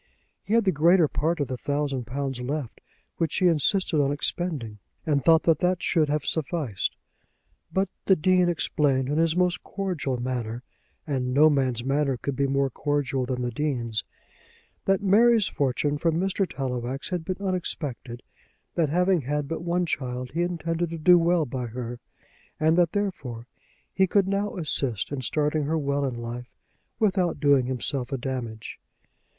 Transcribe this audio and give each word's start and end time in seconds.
He 0.41 0.55
had 0.55 0.63
the 0.65 0.71
greater 0.71 1.07
part 1.07 1.39
of 1.39 1.47
the 1.47 1.57
thousand 1.57 2.05
pounds 2.07 2.41
left, 2.41 2.81
which 3.17 3.35
he 3.35 3.45
insisted 3.47 4.01
on 4.01 4.11
expending, 4.11 4.79
and 5.05 5.23
thought 5.23 5.43
that 5.43 5.59
that 5.59 5.83
should 5.83 6.09
have 6.09 6.25
sufficed. 6.25 6.95
But 7.71 7.87
the 8.05 8.15
Dean 8.15 8.49
explained 8.49 9.09
in 9.09 9.19
his 9.19 9.35
most 9.35 9.61
cordial 9.61 10.17
manner, 10.17 10.63
and 11.05 11.35
no 11.35 11.51
man's 11.51 11.83
manner 11.83 12.17
could 12.17 12.35
be 12.35 12.47
more 12.47 12.71
cordial 12.71 13.27
than 13.27 13.43
the 13.43 13.51
Dean's, 13.51 14.03
that 14.85 15.03
Mary's 15.03 15.45
fortune 15.47 15.99
from 15.99 16.15
Mr. 16.19 16.49
Tallowax 16.49 17.09
had 17.09 17.23
been 17.23 17.37
unexpected, 17.39 18.23
that 18.73 18.89
having 18.89 19.21
had 19.21 19.47
but 19.47 19.61
one 19.61 19.85
child 19.85 20.31
he 20.31 20.41
intended 20.41 20.89
to 20.89 20.97
do 20.97 21.19
well 21.19 21.45
by 21.45 21.67
her, 21.67 21.99
and 22.59 22.75
that, 22.75 22.93
therefore, 22.93 23.45
he 23.93 24.07
could 24.07 24.27
now 24.27 24.55
assist 24.57 25.11
in 25.11 25.21
starting 25.21 25.65
her 25.65 25.77
well 25.77 26.03
in 26.03 26.15
life 26.15 26.49
without 26.97 27.39
doing 27.39 27.67
himself 27.67 28.11
a 28.11 28.17
damage. 28.17 28.79